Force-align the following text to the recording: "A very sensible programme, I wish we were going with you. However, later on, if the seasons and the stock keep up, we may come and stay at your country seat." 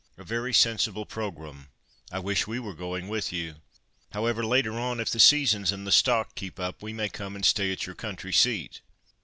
"A 0.17 0.23
very 0.23 0.51
sensible 0.51 1.05
programme, 1.05 1.67
I 2.11 2.17
wish 2.17 2.47
we 2.47 2.59
were 2.59 2.73
going 2.73 3.07
with 3.07 3.31
you. 3.31 3.57
However, 4.13 4.43
later 4.43 4.79
on, 4.79 4.99
if 4.99 5.11
the 5.11 5.19
seasons 5.19 5.71
and 5.71 5.85
the 5.85 5.91
stock 5.91 6.33
keep 6.33 6.59
up, 6.59 6.81
we 6.81 6.91
may 6.91 7.07
come 7.07 7.35
and 7.35 7.45
stay 7.45 7.71
at 7.71 7.85
your 7.85 7.93
country 7.93 8.33
seat." 8.33 8.81